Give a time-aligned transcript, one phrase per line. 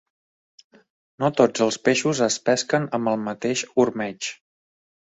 [1.23, 4.37] No tots els peixos es pesquen amb el mateix ormeig.